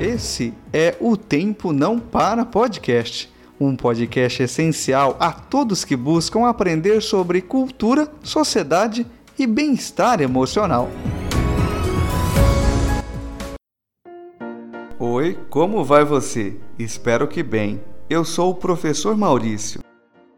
[0.00, 7.02] Esse é o Tempo Não Para Podcast, um podcast essencial a todos que buscam aprender
[7.02, 9.04] sobre cultura, sociedade
[9.36, 10.88] e bem-estar emocional.
[15.00, 16.56] Oi, como vai você?
[16.78, 17.80] Espero que bem.
[18.08, 19.80] Eu sou o professor Maurício.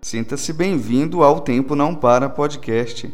[0.00, 3.12] Sinta-se bem-vindo ao Tempo Não Para Podcast.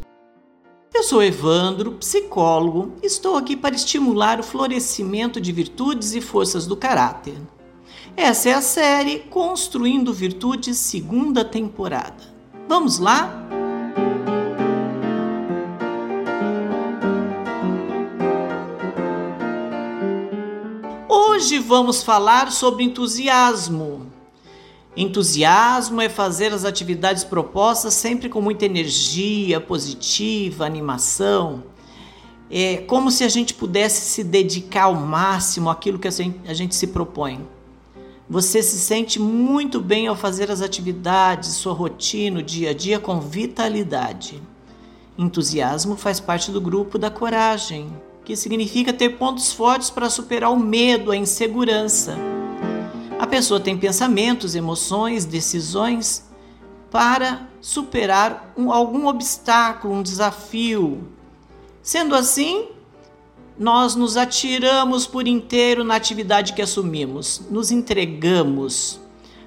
[0.95, 6.77] Eu sou Evandro, psicólogo, estou aqui para estimular o florescimento de virtudes e forças do
[6.77, 7.37] caráter.
[8.17, 12.25] Essa é a série Construindo Virtudes, segunda temporada.
[12.67, 13.43] Vamos lá?
[21.09, 24.16] Hoje vamos falar sobre entusiasmo.
[24.97, 31.65] Entusiasmo é fazer as atividades propostas sempre com muita energia positiva, animação.
[32.51, 36.87] É como se a gente pudesse se dedicar ao máximo àquilo que a gente se
[36.87, 37.47] propõe.
[38.29, 42.99] Você se sente muito bem ao fazer as atividades, sua rotina, o dia a dia
[42.99, 44.43] com vitalidade.
[45.19, 47.87] Entusiasmo faz parte do grupo da coragem,
[48.25, 52.36] que significa ter pontos fortes para superar o medo, a insegurança.
[53.19, 56.25] A pessoa tem pensamentos, emoções, decisões
[56.91, 61.09] para superar um, algum obstáculo, um desafio.
[61.83, 62.69] Sendo assim,
[63.59, 69.01] nós nos atiramos por inteiro na atividade que assumimos, nos entregamos,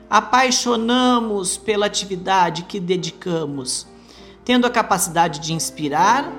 [0.09, 3.86] apaixonamos pela atividade que dedicamos,
[4.44, 6.33] tendo a capacidade de inspirar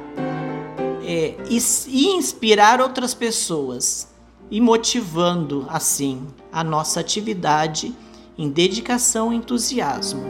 [1.04, 4.09] é, e, e inspirar outras pessoas
[4.50, 7.94] e motivando assim a nossa atividade
[8.36, 10.22] em dedicação e entusiasmo.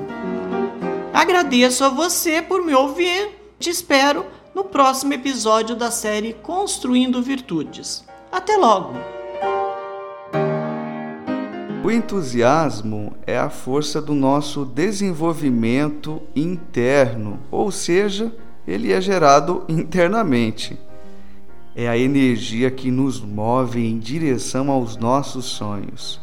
[1.14, 3.30] Agradeço a você por me ouvir.
[3.58, 8.04] Te espero no próximo episódio da série Construindo Virtudes.
[8.30, 8.94] Até logo!
[11.82, 18.32] O entusiasmo é a força do nosso desenvolvimento interno, ou seja,
[18.66, 20.78] ele é gerado internamente
[21.82, 26.20] é a energia que nos move em direção aos nossos sonhos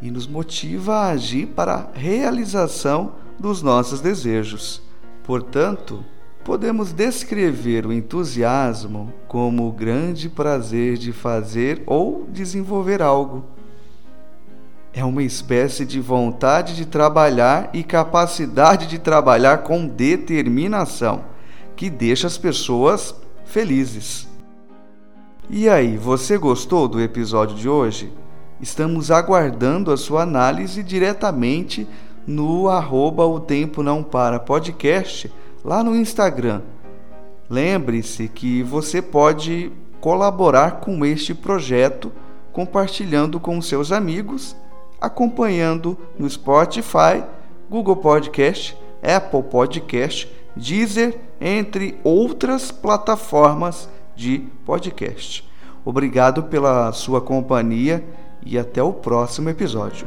[0.00, 4.80] e nos motiva a agir para a realização dos nossos desejos.
[5.22, 6.02] Portanto,
[6.42, 13.44] podemos descrever o entusiasmo como o grande prazer de fazer ou desenvolver algo.
[14.90, 21.26] É uma espécie de vontade de trabalhar e capacidade de trabalhar com determinação
[21.76, 24.32] que deixa as pessoas felizes.
[25.50, 28.10] E aí, você gostou do episódio de hoje?
[28.62, 31.86] Estamos aguardando a sua análise diretamente
[32.26, 35.30] no arroba o tempo não para podcast
[35.62, 36.62] lá no Instagram.
[37.48, 42.10] Lembre-se que você pode colaborar com este projeto
[42.50, 44.56] compartilhando com seus amigos,
[44.98, 47.22] acompanhando no Spotify,
[47.68, 55.48] Google Podcast, Apple Podcast, Deezer, entre outras plataformas de podcast.
[55.84, 58.04] Obrigado pela sua companhia
[58.44, 60.06] e até o próximo episódio.